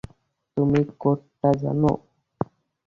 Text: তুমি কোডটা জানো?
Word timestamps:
তুমি 0.57 0.81
কোডটা 1.01 1.49
জানো? 1.61 1.91